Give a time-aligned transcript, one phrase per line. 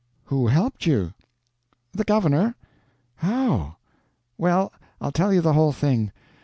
[0.25, 1.13] "Who helped you?"
[1.91, 2.55] "The governor."
[3.17, 3.75] "How?"
[4.35, 6.11] "Well, I'll tell you the whole thing.